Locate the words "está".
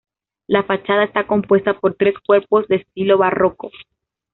1.03-1.27